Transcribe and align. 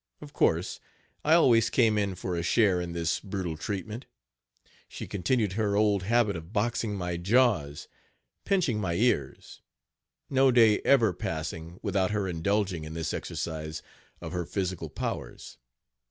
Of 0.19 0.33
course, 0.33 0.79
I 1.23 1.35
always 1.35 1.69
came 1.69 1.95
in 1.95 2.15
for 2.15 2.35
a 2.35 2.41
share 2.41 2.81
in 2.81 2.93
this 2.93 3.19
brutal 3.19 3.55
treatment. 3.55 4.07
She 4.87 5.05
continued 5.05 5.53
her 5.53 5.75
old 5.75 6.01
habit 6.01 6.35
of 6.35 6.51
boxing 6.51 6.95
my 6.95 7.17
jaws, 7.17 7.87
pinching 8.43 8.81
my 8.81 8.95
ears; 8.95 9.61
no 10.27 10.49
day 10.49 10.79
ever 10.79 11.13
passing 11.13 11.79
without 11.83 12.09
her 12.09 12.27
indulging 12.27 12.83
in 12.83 12.95
this 12.95 13.13
exercise 13.13 13.83
of 14.21 14.31
her 14.31 14.43
physical 14.47 14.89
powers. 14.89 15.59